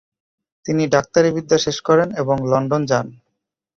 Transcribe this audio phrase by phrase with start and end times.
[0.65, 3.07] তিনি ডাক্তারি বিদ্যা শেষ করেন এবং লন্ডন যান।